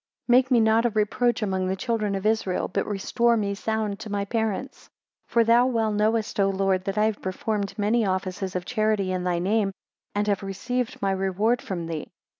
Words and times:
23 0.25 0.35
Make 0.39 0.49
me 0.49 0.59
not 0.61 0.83
a 0.87 0.89
reproach 0.89 1.43
among 1.43 1.67
the 1.67 1.75
children 1.75 2.15
of 2.15 2.25
Israel, 2.25 2.67
but 2.67 2.87
restore 2.87 3.37
me 3.37 3.53
sound 3.53 3.99
to 3.99 4.09
my 4.11 4.25
parents. 4.25 4.89
24 5.29 5.31
For 5.31 5.43
thou 5.45 5.67
well 5.67 5.91
knowest, 5.91 6.39
O 6.39 6.49
Lord, 6.49 6.85
that 6.85 6.97
I 6.97 7.05
have 7.05 7.21
performed 7.21 7.77
many 7.77 8.03
offices 8.03 8.55
of 8.55 8.65
charity 8.65 9.11
in 9.11 9.23
thy 9.25 9.37
name, 9.37 9.71
and 10.15 10.25
have 10.27 10.41
received 10.41 10.99
my 11.03 11.11
reward 11.11 11.61
from 11.61 11.85
thee. 11.85 12.09